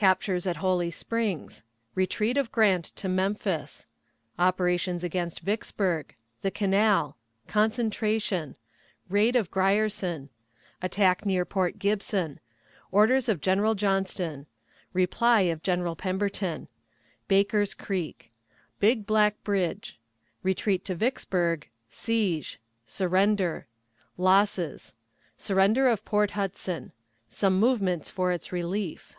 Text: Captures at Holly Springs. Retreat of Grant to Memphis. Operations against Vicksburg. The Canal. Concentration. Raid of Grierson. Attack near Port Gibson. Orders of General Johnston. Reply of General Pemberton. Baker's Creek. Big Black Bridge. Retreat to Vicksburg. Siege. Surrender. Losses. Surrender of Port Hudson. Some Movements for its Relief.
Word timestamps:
Captures 0.00 0.46
at 0.46 0.58
Holly 0.58 0.92
Springs. 0.92 1.64
Retreat 1.96 2.36
of 2.36 2.52
Grant 2.52 2.84
to 2.94 3.08
Memphis. 3.08 3.88
Operations 4.38 5.02
against 5.02 5.40
Vicksburg. 5.40 6.14
The 6.42 6.52
Canal. 6.52 7.16
Concentration. 7.48 8.54
Raid 9.08 9.34
of 9.34 9.50
Grierson. 9.50 10.28
Attack 10.80 11.26
near 11.26 11.44
Port 11.44 11.80
Gibson. 11.80 12.38
Orders 12.92 13.28
of 13.28 13.40
General 13.40 13.74
Johnston. 13.74 14.46
Reply 14.92 15.40
of 15.50 15.64
General 15.64 15.96
Pemberton. 15.96 16.68
Baker's 17.26 17.74
Creek. 17.74 18.30
Big 18.78 19.04
Black 19.04 19.42
Bridge. 19.42 19.98
Retreat 20.44 20.84
to 20.84 20.94
Vicksburg. 20.94 21.68
Siege. 21.88 22.60
Surrender. 22.86 23.66
Losses. 24.16 24.94
Surrender 25.36 25.88
of 25.88 26.04
Port 26.04 26.30
Hudson. 26.30 26.92
Some 27.28 27.58
Movements 27.58 28.08
for 28.08 28.30
its 28.30 28.52
Relief. 28.52 29.16